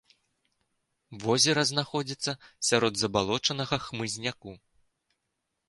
Возера 1.25 1.65
знаходзіцца 1.73 2.31
сярод 2.71 2.93
забалочанага 3.03 3.75
хмызняку. 3.87 4.59